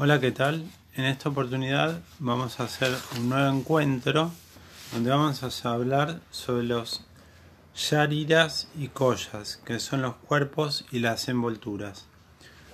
Hola, 0.00 0.20
¿qué 0.20 0.30
tal? 0.30 0.64
En 0.94 1.06
esta 1.06 1.28
oportunidad 1.28 2.00
vamos 2.20 2.60
a 2.60 2.62
hacer 2.62 2.96
un 3.16 3.30
nuevo 3.30 3.48
encuentro 3.48 4.30
donde 4.92 5.10
vamos 5.10 5.42
a 5.42 5.72
hablar 5.72 6.20
sobre 6.30 6.62
los 6.62 7.04
yariras 7.74 8.68
y 8.78 8.86
koyas, 8.86 9.56
que 9.64 9.80
son 9.80 10.02
los 10.02 10.14
cuerpos 10.14 10.86
y 10.92 11.00
las 11.00 11.28
envolturas. 11.28 12.06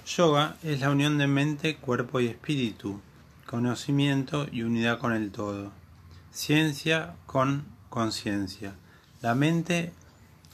Yoga 0.04 0.56
es 0.62 0.80
la 0.80 0.91
unión 0.91 1.16
de 1.16 1.27
mente, 1.27 1.77
cuerpo 1.77 2.20
y 2.20 2.27
espíritu, 2.27 3.00
conocimiento 3.46 4.46
y 4.52 4.62
unidad 4.62 4.98
con 4.98 5.14
el 5.14 5.30
todo, 5.30 5.72
ciencia 6.30 7.14
con 7.25 7.64
conciencia. 7.88 8.75
La 9.22 9.34
mente 9.34 9.95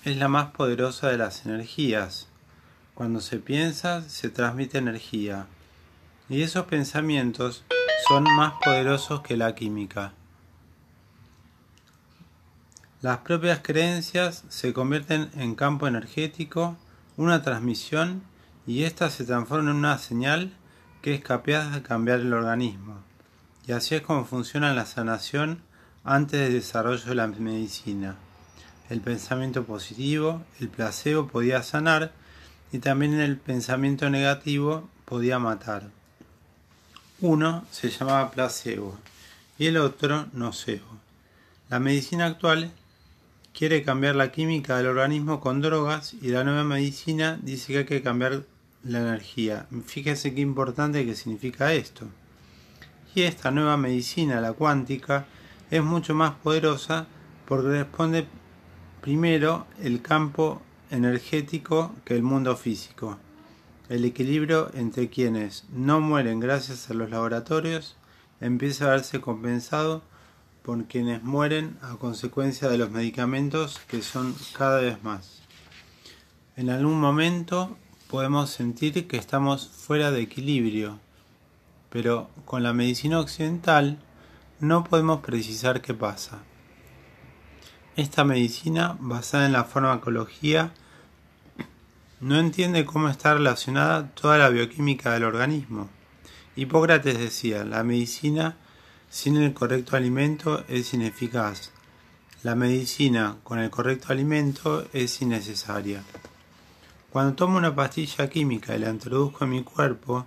es 0.04 0.16
la 0.18 0.28
más 0.28 0.52
poderosa 0.52 1.08
de 1.08 1.18
las 1.18 1.46
energías. 1.46 2.28
Cuando 2.94 3.18
se 3.18 3.38
piensa, 3.40 4.08
se 4.08 4.28
transmite 4.28 4.78
energía 4.78 5.48
y 6.30 6.42
esos 6.42 6.66
pensamientos 6.66 7.64
son 8.06 8.22
más 8.36 8.54
poderosos 8.64 9.20
que 9.20 9.36
la 9.36 9.56
química. 9.56 10.12
Las 13.02 13.18
propias 13.18 13.58
creencias 13.62 14.44
se 14.48 14.72
convierten 14.72 15.30
en 15.34 15.56
campo 15.56 15.88
energético, 15.88 16.76
una 17.16 17.42
transmisión, 17.42 18.22
y 18.64 18.84
ésta 18.84 19.10
se 19.10 19.24
transforma 19.24 19.70
en 19.70 19.76
una 19.76 19.98
señal 19.98 20.52
que 21.02 21.14
es 21.14 21.20
capaz 21.20 21.72
de 21.72 21.82
cambiar 21.82 22.20
el 22.20 22.32
organismo. 22.32 22.98
Y 23.66 23.72
así 23.72 23.96
es 23.96 24.02
como 24.02 24.24
funciona 24.24 24.72
la 24.72 24.86
sanación 24.86 25.62
antes 26.04 26.38
del 26.38 26.52
desarrollo 26.52 27.04
de 27.06 27.14
la 27.16 27.26
medicina. 27.26 28.14
El 28.88 29.00
pensamiento 29.00 29.64
positivo, 29.64 30.42
el 30.60 30.68
placebo 30.68 31.26
podía 31.26 31.64
sanar 31.64 32.12
y 32.70 32.78
también 32.78 33.14
el 33.18 33.36
pensamiento 33.36 34.08
negativo 34.10 34.88
podía 35.06 35.40
matar. 35.40 35.99
Uno 37.22 37.66
se 37.70 37.90
llamaba 37.90 38.30
placebo 38.30 38.96
y 39.58 39.66
el 39.66 39.76
otro 39.76 40.26
nocebo. 40.32 40.86
La 41.68 41.78
medicina 41.78 42.24
actual 42.24 42.70
quiere 43.52 43.82
cambiar 43.82 44.16
la 44.16 44.32
química 44.32 44.78
del 44.78 44.86
organismo 44.86 45.38
con 45.38 45.60
drogas 45.60 46.14
y 46.14 46.28
la 46.28 46.44
nueva 46.44 46.64
medicina 46.64 47.38
dice 47.42 47.72
que 47.72 47.78
hay 47.80 47.84
que 47.84 48.02
cambiar 48.02 48.44
la 48.84 49.00
energía. 49.00 49.66
Fíjese 49.84 50.34
qué 50.34 50.40
importante 50.40 51.04
que 51.04 51.14
significa 51.14 51.74
esto. 51.74 52.06
Y 53.14 53.22
esta 53.22 53.50
nueva 53.50 53.76
medicina, 53.76 54.40
la 54.40 54.54
cuántica, 54.54 55.26
es 55.70 55.82
mucho 55.82 56.14
más 56.14 56.32
poderosa 56.42 57.06
porque 57.44 57.68
responde 57.68 58.26
primero 59.02 59.66
el 59.82 60.00
campo 60.00 60.62
energético 60.90 61.94
que 62.06 62.14
el 62.14 62.22
mundo 62.22 62.56
físico 62.56 63.18
el 63.90 64.04
equilibrio 64.04 64.70
entre 64.74 65.10
quienes 65.10 65.64
no 65.72 66.00
mueren 66.00 66.38
gracias 66.38 66.88
a 66.88 66.94
los 66.94 67.10
laboratorios 67.10 67.96
empieza 68.40 68.84
a 68.84 68.90
verse 68.90 69.20
compensado 69.20 70.02
por 70.62 70.84
quienes 70.84 71.24
mueren 71.24 71.76
a 71.82 71.96
consecuencia 71.96 72.68
de 72.68 72.78
los 72.78 72.92
medicamentos 72.92 73.80
que 73.88 74.00
son 74.00 74.36
cada 74.56 74.80
vez 74.80 75.02
más. 75.02 75.42
En 76.56 76.70
algún 76.70 77.00
momento 77.00 77.76
podemos 78.08 78.50
sentir 78.50 79.08
que 79.08 79.16
estamos 79.16 79.66
fuera 79.66 80.12
de 80.12 80.20
equilibrio, 80.20 81.00
pero 81.90 82.30
con 82.44 82.62
la 82.62 82.72
medicina 82.72 83.18
occidental 83.18 83.98
no 84.60 84.84
podemos 84.84 85.20
precisar 85.20 85.82
qué 85.82 85.94
pasa. 85.94 86.38
Esta 87.96 88.22
medicina, 88.22 88.96
basada 89.00 89.46
en 89.46 89.52
la 89.52 89.64
farmacología, 89.64 90.72
no 92.20 92.38
entiende 92.38 92.84
cómo 92.84 93.08
está 93.08 93.34
relacionada 93.34 94.10
toda 94.10 94.36
la 94.36 94.50
bioquímica 94.50 95.12
del 95.12 95.24
organismo. 95.24 95.88
Hipócrates 96.54 97.18
decía, 97.18 97.64
la 97.64 97.82
medicina 97.82 98.56
sin 99.08 99.38
el 99.38 99.54
correcto 99.54 99.96
alimento 99.96 100.62
es 100.68 100.92
ineficaz. 100.92 101.72
La 102.42 102.54
medicina 102.54 103.36
con 103.42 103.58
el 103.58 103.70
correcto 103.70 104.12
alimento 104.12 104.86
es 104.92 105.22
innecesaria. 105.22 106.02
Cuando 107.10 107.34
tomo 107.34 107.56
una 107.56 107.74
pastilla 107.74 108.28
química 108.28 108.76
y 108.76 108.80
la 108.80 108.90
introduzco 108.90 109.44
en 109.44 109.50
mi 109.50 109.62
cuerpo, 109.62 110.26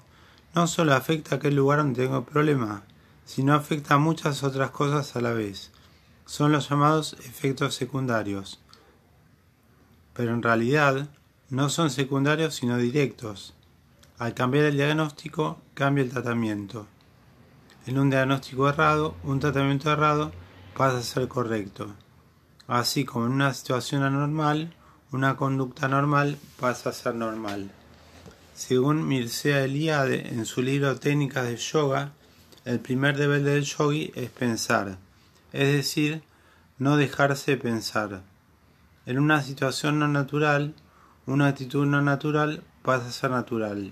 no 0.56 0.68
solo 0.68 0.94
afecta 0.96 1.36
a 1.36 1.38
aquel 1.38 1.56
lugar 1.56 1.78
donde 1.78 2.04
tengo 2.04 2.26
problema, 2.26 2.84
sino 3.26 3.54
afecta 3.54 3.96
a 3.96 4.00
muchas 4.00 4.44
otras 4.44 4.72
cosas 4.72 5.16
a 5.16 5.22
la 5.22 5.32
vez. 5.32 5.72
Son 6.26 6.52
los 6.52 6.70
llamados 6.70 7.14
efectos 7.20 7.76
secundarios. 7.76 8.60
Pero 10.14 10.34
en 10.34 10.44
realidad, 10.44 11.10
no 11.54 11.70
son 11.70 11.92
secundarios 11.92 12.56
sino 12.56 12.78
directos. 12.78 13.54
Al 14.18 14.34
cambiar 14.34 14.66
el 14.66 14.76
diagnóstico, 14.76 15.62
cambia 15.76 16.04
el 16.04 16.10
tratamiento. 16.10 16.88
En 17.86 18.00
un 18.00 18.10
diagnóstico 18.10 18.68
errado, 18.68 19.16
un 19.24 19.40
tratamiento 19.40 19.92
errado 19.92 20.32
pasa 20.76 20.98
a 20.98 21.04
ser 21.04 21.28
correcto. 21.28 21.94
Así 22.66 23.06
como 23.06 23.28
en 23.28 23.34
una 23.34 23.54
situación 23.54 24.02
anormal, 24.02 24.74
una 25.12 25.36
conducta 25.36 25.88
normal 25.88 26.40
pasa 26.60 26.90
a 26.90 26.94
ser 26.94 27.14
normal. 27.14 27.70
Según 28.56 29.08
Mircea 29.08 29.64
Eliade 29.64 30.30
en 30.30 30.48
su 30.48 30.64
libro 30.64 31.00
Técnicas 31.00 31.46
de 31.46 31.58
Yoga, 31.58 32.14
el 32.66 32.80
primer 32.80 33.16
deber 33.16 33.44
del 33.44 33.64
yogi 33.64 34.12
es 34.16 34.32
pensar, 34.32 34.98
es 35.52 35.72
decir, 35.72 36.24
no 36.80 36.98
dejarse 36.98 37.58
pensar. 37.58 38.24
En 39.06 39.20
una 39.20 39.44
situación 39.44 40.00
no 40.00 40.08
natural, 40.08 40.74
una 41.26 41.48
actitud 41.48 41.86
no 41.86 42.02
natural 42.02 42.64
pasa 42.82 43.08
a 43.08 43.12
ser 43.12 43.32
natural. 43.32 43.92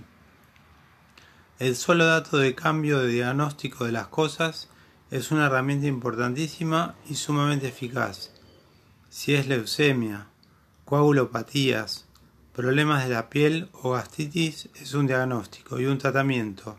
El 1.59 1.75
solo 1.75 2.05
dato 2.05 2.37
de 2.37 2.55
cambio 2.55 2.99
de 2.99 3.07
diagnóstico 3.07 3.85
de 3.85 3.93
las 3.93 4.07
cosas 4.07 4.67
es 5.11 5.31
una 5.31 5.45
herramienta 5.45 5.87
importantísima 5.87 6.95
y 7.09 7.15
sumamente 7.15 7.67
eficaz. 7.67 8.31
Si 9.09 9.33
es 9.33 9.47
leucemia, 9.47 10.27
coagulopatías, 10.85 12.05
problemas 12.53 13.03
de 13.07 13.13
la 13.13 13.29
piel 13.29 13.69
o 13.73 13.91
gastritis, 13.91 14.69
es 14.75 14.93
un 14.93 15.07
diagnóstico 15.07 15.79
y 15.79 15.85
un 15.85 15.97
tratamiento. 15.97 16.77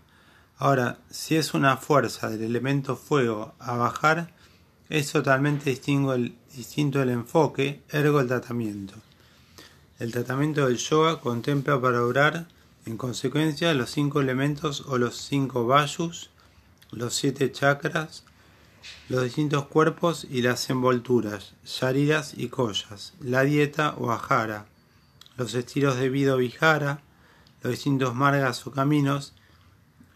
Ahora, 0.59 0.99
si 1.11 1.37
es 1.37 1.55
una 1.55 1.77
fuerza 1.77 2.29
del 2.29 2.43
elemento 2.43 2.97
fuego 2.97 3.55
a 3.59 3.77
bajar, 3.77 4.35
es 4.89 5.11
totalmente 5.13 5.71
distinto 5.71 6.13
el, 6.13 6.37
distinto 6.55 7.01
el 7.01 7.09
enfoque, 7.09 7.83
ergo 7.89 8.21
el 8.21 8.29
tratamiento. 8.29 8.95
El 10.03 10.11
tratamiento 10.11 10.67
del 10.67 10.79
yoga 10.79 11.21
contempla 11.21 11.81
para 11.81 12.03
orar, 12.03 12.49
en 12.87 12.97
consecuencia, 12.97 13.73
los 13.73 13.89
cinco 13.91 14.21
elementos 14.21 14.81
o 14.89 14.99
los 14.99 15.15
cinco 15.17 15.65
vayus, 15.65 16.29
los 16.91 17.15
siete 17.15 17.53
chakras, 17.53 18.25
los 19.09 19.23
distintos 19.23 19.67
cuerpos 19.67 20.27
y 20.29 20.43
las 20.43 20.69
envolturas, 20.71 21.55
yariras 21.65 22.35
y 22.37 22.49
koyas, 22.49 23.15
la 23.21 23.45
dieta 23.45 23.95
o 23.97 24.11
ajara, 24.11 24.67
los 25.37 25.55
estilos 25.55 25.97
de 25.97 26.09
vida 26.09 26.35
o 26.35 26.39
vijara, 26.39 27.01
los 27.63 27.71
distintos 27.71 28.13
margas 28.13 28.67
o 28.67 28.73
caminos, 28.73 29.35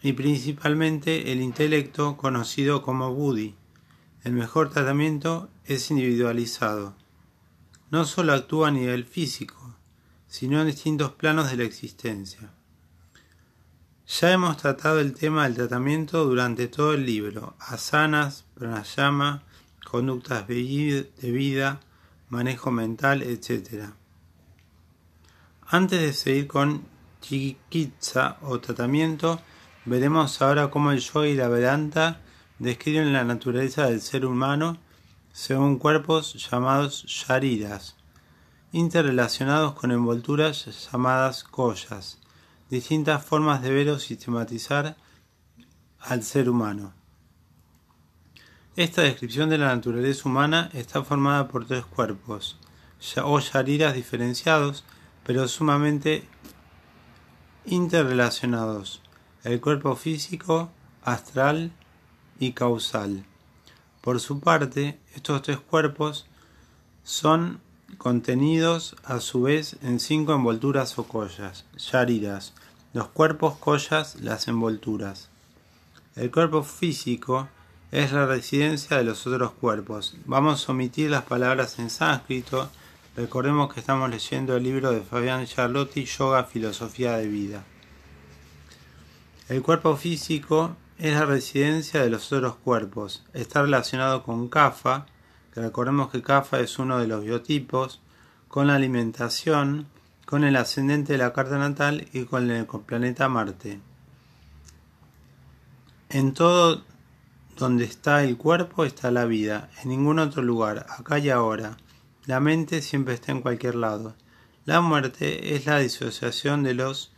y 0.03 0.11
principalmente 0.11 1.31
el 1.31 1.39
intelecto 1.41 2.17
conocido 2.17 2.81
como 2.81 3.13
buddhi. 3.13 3.55
El 4.25 4.33
mejor 4.33 4.69
tratamiento 4.69 5.47
es 5.63 5.89
individualizado. 5.91 6.93
No 7.89 8.03
solo 8.03 8.33
actúa 8.33 8.67
a 8.67 8.71
nivel 8.71 9.05
físico, 9.05 9.76
sino 10.27 10.61
en 10.61 10.67
distintos 10.67 11.11
planos 11.11 11.49
de 11.49 11.57
la 11.57 11.63
existencia. 11.63 12.51
Ya 14.07 14.31
hemos 14.31 14.55
tratado 14.55 15.01
el 15.01 15.13
tema 15.13 15.43
del 15.43 15.55
tratamiento 15.55 16.23
durante 16.23 16.69
todo 16.69 16.93
el 16.93 17.05
libro, 17.05 17.55
asanas, 17.59 18.45
pranayama, 18.55 19.43
conductas 19.83 20.47
de 20.47 21.11
vida, 21.21 21.81
manejo 22.29 22.71
mental, 22.71 23.21
etc. 23.21 23.91
Antes 25.67 26.01
de 26.01 26.13
seguir 26.13 26.47
con 26.47 26.85
chikitsa 27.19 28.37
o 28.43 28.61
tratamiento, 28.61 29.41
veremos 29.83 30.41
ahora 30.41 30.69
cómo 30.69 30.91
el 30.91 30.99
yoga 30.99 31.27
y 31.27 31.35
la 31.35 31.49
Vedanta 31.49 32.21
describen 32.59 33.11
la 33.11 33.25
naturaleza 33.25 33.87
del 33.87 33.99
ser 33.99 34.25
humano 34.25 34.77
según 35.33 35.77
cuerpos 35.77 36.49
llamados 36.49 37.03
yaridas, 37.27 37.96
interrelacionados 38.71 39.73
con 39.73 39.91
envolturas 39.91 40.89
llamadas 40.91 41.43
collas, 41.43 42.19
distintas 42.69 43.23
formas 43.23 43.61
de 43.61 43.71
ver 43.71 43.89
o 43.89 43.99
sistematizar 43.99 44.97
al 45.99 46.23
ser 46.23 46.49
humano. 46.49 46.93
Esta 48.75 49.01
descripción 49.01 49.49
de 49.49 49.57
la 49.57 49.73
naturaleza 49.73 50.29
humana 50.29 50.69
está 50.73 51.03
formada 51.03 51.47
por 51.47 51.65
tres 51.65 51.85
cuerpos, 51.85 52.57
o 53.23 53.39
yariras 53.39 53.95
diferenciados, 53.95 54.83
pero 55.23 55.47
sumamente 55.47 56.27
interrelacionados, 57.65 59.01
el 59.43 59.59
cuerpo 59.61 59.95
físico, 59.95 60.69
astral 61.03 61.71
y 62.39 62.51
causal. 62.51 63.25
Por 64.01 64.19
su 64.19 64.39
parte, 64.39 64.99
estos 65.15 65.41
tres 65.41 65.59
cuerpos 65.59 66.27
son 67.03 67.61
contenidos 67.97 68.95
a 69.03 69.19
su 69.19 69.43
vez 69.43 69.77
en 69.81 69.99
cinco 69.99 70.33
envolturas 70.33 70.97
o 70.99 71.07
collas, 71.07 71.65
yaridas, 71.77 72.53
los 72.93 73.07
cuerpos, 73.07 73.57
collas, 73.57 74.15
las 74.21 74.47
envolturas. 74.47 75.29
El 76.15 76.31
cuerpo 76.31 76.63
físico 76.63 77.47
es 77.91 78.11
la 78.11 78.25
residencia 78.25 78.97
de 78.97 79.03
los 79.03 79.25
otros 79.27 79.51
cuerpos. 79.51 80.17
Vamos 80.25 80.67
a 80.67 80.71
omitir 80.71 81.09
las 81.09 81.23
palabras 81.23 81.79
en 81.79 81.89
sánscrito. 81.89 82.69
Recordemos 83.15 83.73
que 83.73 83.79
estamos 83.79 84.09
leyendo 84.09 84.57
el 84.57 84.63
libro 84.63 84.91
de 84.91 85.01
Fabián 85.01 85.45
Charlotti, 85.45 86.05
Yoga, 86.05 86.43
Filosofía 86.43 87.17
de 87.17 87.27
Vida. 87.27 87.63
El 89.49 89.61
cuerpo 89.61 89.95
físico 89.95 90.75
es 90.97 91.13
la 91.13 91.25
residencia 91.25 92.01
de 92.01 92.09
los 92.09 92.31
otros 92.33 92.55
cuerpos. 92.55 93.23
Está 93.33 93.61
relacionado 93.61 94.23
con 94.23 94.49
que 94.49 94.59
recordemos 95.61 96.09
que 96.11 96.21
Kapha 96.21 96.59
es 96.59 96.79
uno 96.79 96.99
de 96.99 97.07
los 97.07 97.23
biotipos, 97.23 98.01
con 98.47 98.67
la 98.67 98.75
alimentación, 98.75 99.87
con 100.25 100.43
el 100.43 100.55
ascendente 100.55 101.13
de 101.13 101.19
la 101.19 101.33
carta 101.33 101.57
natal 101.57 102.07
y 102.13 102.25
con 102.25 102.49
el 102.49 102.65
planeta 102.65 103.29
Marte. 103.29 103.79
En 106.09 106.33
todo 106.33 106.83
donde 107.57 107.85
está 107.85 108.23
el 108.23 108.37
cuerpo 108.37 108.85
está 108.85 109.11
la 109.11 109.25
vida, 109.25 109.69
en 109.81 109.89
ningún 109.89 110.19
otro 110.19 110.41
lugar, 110.41 110.85
acá 110.89 111.19
y 111.19 111.29
ahora. 111.29 111.77
La 112.25 112.39
mente 112.39 112.81
siempre 112.81 113.13
está 113.13 113.31
en 113.31 113.41
cualquier 113.41 113.75
lado. 113.75 114.15
La 114.65 114.81
muerte 114.81 115.55
es 115.55 115.65
la 115.65 115.79
disociación 115.79 116.63
de 116.63 116.73
los 116.73 117.11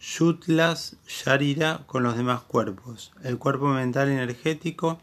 Yutlas 0.00 0.96
Sharira 1.06 1.84
con 1.86 2.02
los 2.02 2.16
demás 2.16 2.42
cuerpos. 2.42 3.12
El 3.22 3.38
cuerpo 3.38 3.68
mental 3.68 4.08
energético 4.08 4.98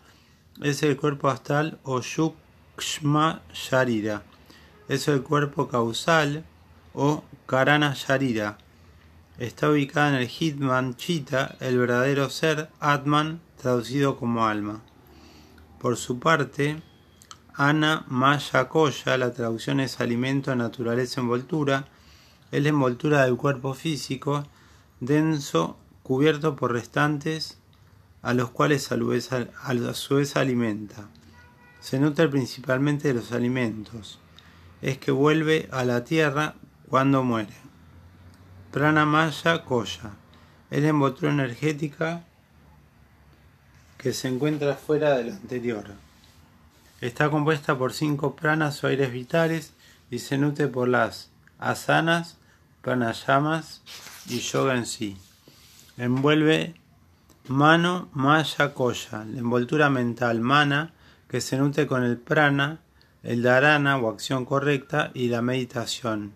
es 0.61 0.83
el 0.83 0.97
cuerpo 0.97 1.29
astral 1.29 1.79
o 1.83 2.01
Yukshma 2.01 3.41
Sharira. 3.53 4.23
Es 4.87 5.07
el 5.07 5.23
cuerpo 5.23 5.67
causal 5.67 6.43
o 6.93 7.23
Karana 7.45 7.93
Sharira. 7.95 8.57
Está 9.39 9.69
ubicada 9.69 10.09
en 10.09 10.15
el 10.15 10.27
Hitman 10.27 10.95
Chita, 10.95 11.55
el 11.59 11.79
verdadero 11.79 12.29
ser, 12.29 12.69
Atman, 12.79 13.41
traducido 13.59 14.17
como 14.17 14.45
alma. 14.45 14.81
Por 15.79 15.97
su 15.97 16.19
parte, 16.19 16.81
Ana 17.55 18.05
Maya 18.07 18.69
Koya, 18.69 19.17
la 19.17 19.33
traducción 19.33 19.79
es 19.79 19.99
alimento, 19.99 20.55
naturaleza, 20.55 21.21
envoltura, 21.21 21.85
es 22.51 22.61
la 22.61 22.69
envoltura 22.69 23.25
del 23.25 23.35
cuerpo 23.35 23.73
físico, 23.73 24.45
denso, 24.99 25.77
cubierto 26.03 26.55
por 26.55 26.71
restantes, 26.73 27.57
a 28.23 28.33
los 28.33 28.49
cuales 28.49 28.89
a, 28.91 29.93
su 29.93 30.15
vez 30.15 30.35
alimenta. 30.37 31.09
Se 31.81 31.99
nutre 31.99 32.29
principalmente 32.29 33.09
de 33.09 33.13
los 33.13 33.33
alimentos. 33.33 34.19
Es 34.81 34.97
que 34.97 35.11
vuelve 35.11 35.67
a 35.71 35.83
la 35.83 36.05
tierra 36.05 36.55
cuando 36.89 37.23
muere. 37.23 37.53
Pranamaya 38.71 39.63
Koya 39.63 40.13
es 40.71 40.81
la 40.81 40.89
envoltura 40.89 41.31
energética 41.31 42.23
que 43.97 44.13
se 44.13 44.29
encuentra 44.29 44.75
fuera 44.75 45.17
de 45.17 45.25
lo 45.25 45.33
anterior. 45.33 45.91
Está 47.01 47.29
compuesta 47.29 47.77
por 47.77 47.93
cinco 47.93 48.35
pranas 48.35 48.83
o 48.83 48.87
aires 48.87 49.11
vitales 49.11 49.73
y 50.09 50.19
se 50.19 50.37
nutre 50.37 50.69
por 50.69 50.87
las 50.87 51.29
asanas, 51.59 52.37
pranayamas 52.81 53.81
y 54.27 54.39
yoga 54.39 54.75
en 54.75 54.85
sí. 54.85 55.17
Envuelve 55.97 56.75
mano, 57.47 58.09
maya, 58.13 58.73
koya, 58.73 59.25
la 59.25 59.39
envoltura 59.39 59.89
mental 59.89 60.39
mana 60.41 60.93
que 61.27 61.41
se 61.41 61.57
nutre 61.57 61.87
con 61.87 62.03
el 62.03 62.17
prana, 62.17 62.81
el 63.23 63.41
dharana 63.41 63.97
o 63.97 64.09
acción 64.09 64.45
correcta 64.45 65.11
y 65.13 65.29
la 65.29 65.41
meditación. 65.41 66.33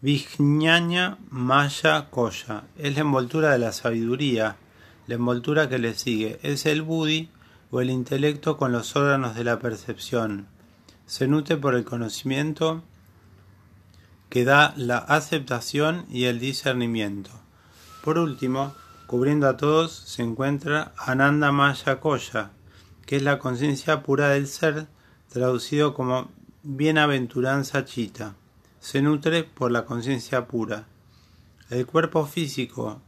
Vijñaña 0.00 1.18
Maya 1.30 2.10
Koya 2.10 2.64
es 2.76 2.94
la 2.94 3.02
envoltura 3.02 3.52
de 3.52 3.58
la 3.60 3.70
sabiduría, 3.70 4.56
la 5.06 5.14
envoltura 5.14 5.68
que 5.68 5.78
le 5.78 5.94
sigue 5.94 6.40
es 6.42 6.66
el 6.66 6.82
buddhi 6.82 7.30
o 7.70 7.80
el 7.80 7.90
intelecto 7.90 8.56
con 8.56 8.72
los 8.72 8.96
órganos 8.96 9.36
de 9.36 9.44
la 9.44 9.60
percepción. 9.60 10.48
Se 11.06 11.28
nutre 11.28 11.56
por 11.56 11.76
el 11.76 11.84
conocimiento 11.84 12.82
que 14.28 14.44
da 14.44 14.74
la 14.76 14.98
aceptación 14.98 16.06
y 16.10 16.24
el 16.24 16.40
discernimiento. 16.40 17.30
Por 18.02 18.18
último, 18.18 18.74
cubriendo 19.12 19.46
a 19.46 19.58
todos, 19.58 19.92
se 19.92 20.22
encuentra 20.22 20.94
Ananda 20.96 21.52
Maya 21.52 22.00
Koya, 22.00 22.52
que 23.04 23.16
es 23.16 23.22
la 23.22 23.38
conciencia 23.38 24.02
pura 24.02 24.30
del 24.30 24.46
ser, 24.46 24.86
traducido 25.28 25.92
como 25.92 26.30
bienaventuranza 26.62 27.84
chita. 27.84 28.36
Se 28.80 29.02
nutre 29.02 29.44
por 29.44 29.70
la 29.70 29.84
conciencia 29.84 30.46
pura. 30.46 30.86
El 31.68 31.84
cuerpo 31.84 32.24
físico 32.24 33.02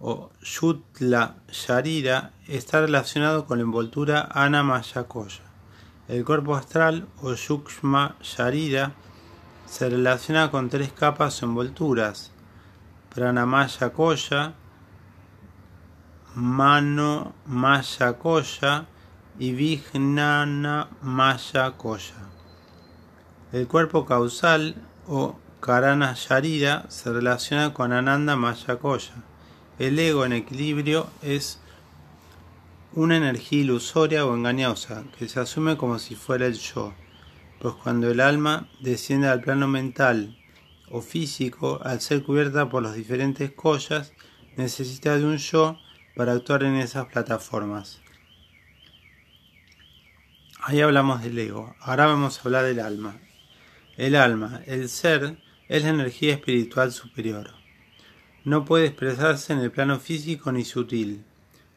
o 0.00 0.32
Yutla 0.42 1.36
Sharira 1.46 2.32
está 2.48 2.80
relacionado 2.80 3.46
con 3.46 3.58
la 3.58 3.62
envoltura 3.62 4.28
Anamayakoya. 4.32 5.44
El 6.08 6.24
cuerpo 6.24 6.56
astral 6.56 7.06
o 7.22 7.32
Yukshma 7.32 8.16
Sharira 8.20 8.90
se 9.66 9.88
relaciona 9.88 10.50
con 10.50 10.68
tres 10.68 10.90
capas 10.90 11.40
o 11.44 11.46
envolturas: 11.46 12.32
Pranamaya 13.14 13.92
Koya, 13.92 14.54
Mano 16.34 17.34
Maya 17.46 18.14
Koya 18.14 18.86
y 19.38 19.52
Vijnana 19.52 20.88
Maya 21.02 21.72
Koya. 21.72 22.28
El 23.52 23.68
cuerpo 23.68 24.04
causal 24.04 24.74
o 25.06 25.38
Karana 25.60 26.14
Sharira 26.14 26.86
se 26.88 27.12
relaciona 27.12 27.72
con 27.72 27.92
Ananda 27.92 28.36
Maya 28.36 28.76
Koya 28.78 29.14
el 29.78 29.98
ego 29.98 30.24
en 30.24 30.32
equilibrio 30.32 31.08
es 31.20 31.58
una 32.92 33.16
energía 33.16 33.62
ilusoria 33.62 34.24
o 34.24 34.36
engañosa 34.36 35.02
que 35.18 35.28
se 35.28 35.40
asume 35.40 35.76
como 35.76 35.98
si 35.98 36.14
fuera 36.14 36.46
el 36.46 36.54
yo, 36.54 36.94
pues 37.58 37.74
cuando 37.82 38.08
el 38.08 38.20
alma 38.20 38.68
desciende 38.80 39.26
al 39.26 39.40
plano 39.40 39.66
mental 39.66 40.38
o 40.90 41.00
físico, 41.00 41.80
al 41.82 42.00
ser 42.00 42.22
cubierta 42.22 42.68
por 42.68 42.84
las 42.84 42.94
diferentes 42.94 43.50
collas, 43.50 44.12
necesita 44.56 45.18
de 45.18 45.24
un 45.24 45.38
yo 45.38 45.76
para 46.14 46.32
actuar 46.32 46.62
en 46.62 46.76
esas 46.76 47.06
plataformas. 47.06 48.00
Ahí 50.60 50.80
hablamos 50.80 51.22
del 51.22 51.38
ego, 51.38 51.74
ahora 51.80 52.06
vamos 52.06 52.38
a 52.38 52.42
hablar 52.42 52.64
del 52.64 52.80
alma. 52.80 53.18
El 53.96 54.16
alma, 54.16 54.62
el 54.66 54.88
ser, 54.88 55.38
es 55.68 55.82
la 55.82 55.90
energía 55.90 56.34
espiritual 56.34 56.92
superior 56.92 57.64
no 58.44 58.66
puede 58.66 58.86
expresarse 58.86 59.54
en 59.54 59.60
el 59.60 59.72
plano 59.72 59.98
físico 59.98 60.52
ni 60.52 60.64
sutil, 60.64 61.24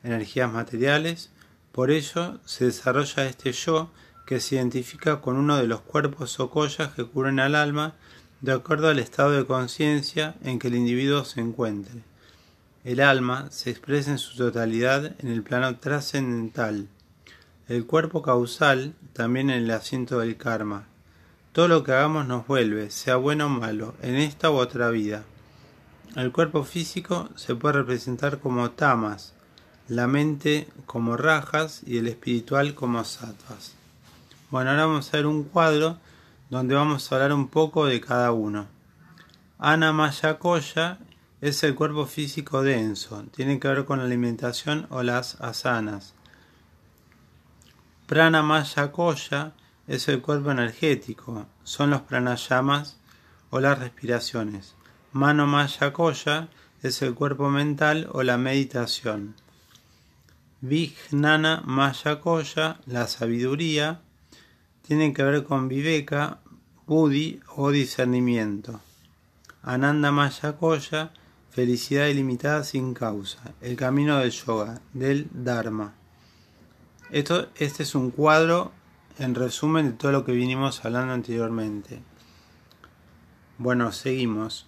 energías 0.03 0.51
materiales, 0.51 1.31
por 1.71 1.91
ello 1.91 2.39
se 2.45 2.65
desarrolla 2.65 3.25
este 3.25 3.53
yo 3.53 3.89
que 4.25 4.41
se 4.41 4.55
identifica 4.55 5.21
con 5.21 5.37
uno 5.37 5.57
de 5.57 5.67
los 5.67 5.81
cuerpos 5.81 6.39
o 6.41 6.49
collas 6.49 6.89
que 6.89 7.05
cubren 7.05 7.39
al 7.39 7.55
alma 7.55 7.95
de 8.41 8.51
acuerdo 8.51 8.89
al 8.89 8.99
estado 8.99 9.31
de 9.31 9.45
conciencia 9.45 10.35
en 10.43 10.59
que 10.59 10.67
el 10.67 10.75
individuo 10.75 11.23
se 11.23 11.39
encuentre. 11.39 12.01
El 12.87 13.01
alma 13.01 13.47
se 13.49 13.69
expresa 13.69 14.11
en 14.11 14.17
su 14.17 14.37
totalidad 14.37 15.13
en 15.19 15.27
el 15.27 15.43
plano 15.43 15.75
trascendental. 15.75 16.87
El 17.67 17.85
cuerpo 17.85 18.21
causal 18.21 18.93
también 19.11 19.49
en 19.49 19.65
el 19.65 19.71
asiento 19.71 20.19
del 20.19 20.37
karma. 20.37 20.85
Todo 21.51 21.67
lo 21.67 21.83
que 21.83 21.91
hagamos 21.91 22.27
nos 22.27 22.47
vuelve, 22.47 22.89
sea 22.89 23.17
bueno 23.17 23.47
o 23.47 23.49
malo, 23.49 23.93
en 24.01 24.15
esta 24.15 24.51
u 24.51 24.53
otra 24.53 24.89
vida. 24.89 25.25
El 26.15 26.31
cuerpo 26.31 26.63
físico 26.63 27.27
se 27.35 27.55
puede 27.55 27.73
representar 27.73 28.39
como 28.39 28.71
tamas, 28.71 29.33
la 29.89 30.07
mente 30.07 30.69
como 30.85 31.17
rajas 31.17 31.81
y 31.85 31.97
el 31.97 32.07
espiritual 32.07 32.73
como 32.73 33.03
sattvas. 33.03 33.73
Bueno, 34.49 34.69
ahora 34.69 34.85
vamos 34.85 35.13
a 35.13 35.17
ver 35.17 35.25
un 35.25 35.43
cuadro 35.43 35.97
donde 36.49 36.75
vamos 36.75 37.11
a 37.11 37.15
hablar 37.15 37.33
un 37.33 37.49
poco 37.49 37.85
de 37.85 37.99
cada 37.99 38.31
uno. 38.31 38.67
Anamaya 39.59 40.39
Koya 40.39 40.99
es 41.41 41.63
el 41.63 41.75
cuerpo 41.75 42.05
físico 42.05 42.63
denso, 42.63 43.23
tiene 43.35 43.59
que 43.59 43.67
ver 43.67 43.85
con 43.85 43.99
la 43.99 44.05
alimentación 44.05 44.87
o 44.89 45.03
las 45.03 45.39
asanas. 45.41 46.13
Pranamaya 48.07 48.91
Koya 48.91 49.53
es 49.87 50.07
el 50.07 50.21
cuerpo 50.21 50.51
energético, 50.51 51.45
son 51.63 51.91
los 51.91 52.01
pranayamas 52.01 52.97
o 53.49 53.59
las 53.59 53.79
respiraciones. 53.79 54.75
Mano 55.11 55.47
Maya 55.47 55.93
Koya 55.93 56.49
es 56.83 57.01
el 57.01 57.13
cuerpo 57.13 57.49
mental 57.49 58.09
o 58.11 58.23
la 58.23 58.37
meditación. 58.37 59.35
Vijnana 60.61 61.61
Maya 61.65 62.19
Koya, 62.19 62.79
la 62.85 63.07
sabiduría, 63.07 64.01
tiene 64.81 65.13
que 65.13 65.23
ver 65.23 65.43
con 65.43 65.67
Viveka, 65.67 66.39
Buddhi 66.85 67.41
o 67.55 67.71
discernimiento. 67.71 68.81
Ananda 69.63 70.11
Maya 70.11 70.57
Koya, 70.57 71.11
felicidad 71.57 72.05
ilimitada 72.05 72.63
sin 72.63 72.93
causa, 72.93 73.39
el 73.61 73.75
camino 73.75 74.19
del 74.19 74.29
yoga, 74.29 74.79
del 74.93 75.27
Dharma. 75.33 75.95
Esto, 77.09 77.49
este 77.55 77.81
es 77.81 77.95
un 77.95 78.11
cuadro 78.11 78.71
en 79.17 79.33
resumen 79.33 79.87
de 79.87 79.91
todo 79.93 80.11
lo 80.11 80.23
que 80.23 80.33
vinimos 80.33 80.85
hablando 80.85 81.13
anteriormente. 81.13 81.99
Bueno, 83.57 83.91
seguimos. 83.91 84.67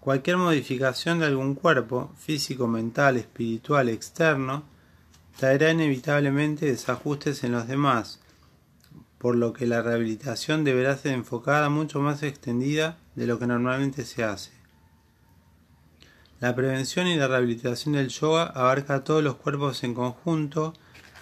Cualquier 0.00 0.38
modificación 0.38 1.18
de 1.18 1.26
algún 1.26 1.54
cuerpo, 1.54 2.10
físico, 2.16 2.66
mental, 2.66 3.18
espiritual, 3.18 3.90
externo, 3.90 4.64
traerá 5.36 5.72
inevitablemente 5.72 6.64
desajustes 6.64 7.44
en 7.44 7.52
los 7.52 7.68
demás, 7.68 8.18
por 9.18 9.36
lo 9.36 9.52
que 9.52 9.66
la 9.66 9.82
rehabilitación 9.82 10.64
deberá 10.64 10.96
ser 10.96 11.12
enfocada 11.12 11.68
mucho 11.68 12.00
más 12.00 12.22
extendida 12.22 12.96
de 13.14 13.26
lo 13.26 13.38
que 13.38 13.46
normalmente 13.46 14.06
se 14.06 14.24
hace. 14.24 14.59
La 16.40 16.54
prevención 16.54 17.06
y 17.06 17.16
la 17.16 17.28
rehabilitación 17.28 17.94
del 17.94 18.08
yoga 18.08 18.44
abarca 18.44 19.04
todos 19.04 19.22
los 19.22 19.36
cuerpos 19.36 19.84
en 19.84 19.92
conjunto. 19.92 20.72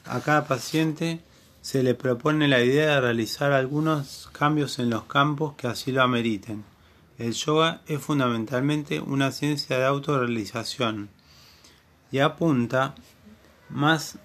A 0.04 0.20
cada 0.20 0.46
paciente 0.46 1.20
se 1.60 1.82
le 1.82 1.96
propone 1.96 2.46
la 2.46 2.62
idea 2.62 2.94
de 2.94 3.00
realizar 3.00 3.50
algunos 3.50 4.30
cambios 4.30 4.78
en 4.78 4.90
los 4.90 5.04
campos 5.04 5.54
que 5.56 5.66
así 5.66 5.90
lo 5.90 6.02
ameriten. 6.02 6.64
El 7.18 7.32
yoga 7.32 7.80
es 7.88 8.00
fundamentalmente 8.00 9.00
una 9.00 9.32
ciencia 9.32 9.76
de 9.76 9.86
autorrealización 9.86 11.10
y 12.12 12.20
apunta 12.20 12.94
más 13.68 14.18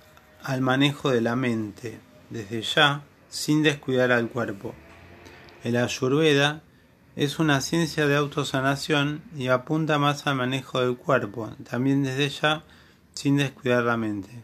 al 0.43 0.61
manejo 0.61 1.09
de 1.09 1.21
la 1.21 1.35
mente, 1.35 1.99
desde 2.29 2.61
ya, 2.61 3.01
sin 3.29 3.63
descuidar 3.63 4.11
al 4.11 4.29
cuerpo. 4.29 4.75
El 5.63 5.75
Ayurveda 5.75 6.61
es 7.15 7.37
una 7.37 7.61
ciencia 7.61 8.07
de 8.07 8.15
autosanación 8.15 9.21
y 9.37 9.47
apunta 9.47 9.99
más 9.99 10.25
al 10.25 10.35
manejo 10.35 10.81
del 10.81 10.97
cuerpo, 10.97 11.51
también 11.69 12.03
desde 12.03 12.29
ya, 12.29 12.63
sin 13.13 13.37
descuidar 13.37 13.83
la 13.83 13.97
mente. 13.97 14.43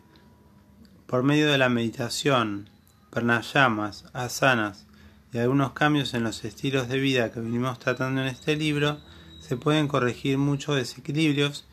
Por 1.07 1.23
medio 1.23 1.51
de 1.51 1.57
la 1.57 1.69
meditación, 1.69 2.69
pranayamas, 3.09 4.05
asanas 4.13 4.85
y 5.33 5.39
algunos 5.39 5.71
cambios 5.71 6.13
en 6.13 6.23
los 6.23 6.45
estilos 6.45 6.87
de 6.87 6.99
vida 6.99 7.31
que 7.31 7.39
venimos 7.39 7.79
tratando 7.79 8.21
en 8.21 8.27
este 8.27 8.55
libro, 8.55 8.99
se 9.39 9.57
pueden 9.57 9.87
corregir 9.87 10.37
muchos 10.37 10.75
desequilibrios 10.75 11.65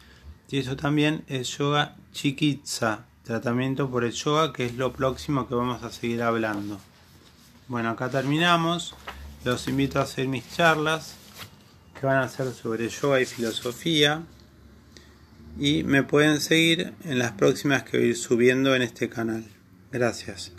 y 0.49 0.59
eso 0.59 0.77
también 0.77 1.25
es 1.27 1.59
yoga 1.59 1.97
chikitsa, 2.13 3.05
tratamiento 3.23 3.91
por 3.91 4.05
el 4.05 4.13
yoga, 4.13 4.53
que 4.55 4.65
es 4.65 4.77
lo 4.77 4.95
próximo 4.95 5.47
que 5.47 5.55
vamos 5.55 5.83
a 5.83 5.91
seguir 5.91 6.23
hablando. 6.23 6.79
Bueno, 7.69 7.91
acá 7.91 8.09
terminamos. 8.09 8.95
Los 9.47 9.69
invito 9.69 10.01
a 10.01 10.03
hacer 10.03 10.27
mis 10.27 10.43
charlas 10.57 11.15
que 12.01 12.05
van 12.05 12.17
a 12.17 12.29
ser 12.29 12.53
sobre 12.53 12.89
yoga 12.89 13.21
y 13.21 13.27
filosofía. 13.27 14.25
Y 15.57 15.85
me 15.85 16.03
pueden 16.03 16.41
seguir 16.41 16.95
en 17.05 17.21
las 17.21 17.31
próximas 17.31 17.85
que 17.85 17.97
voy 17.97 18.07
a 18.07 18.11
ir 18.11 18.17
subiendo 18.17 18.75
en 18.75 18.83
este 18.83 19.09
canal. 19.09 19.45
Gracias. 19.93 20.51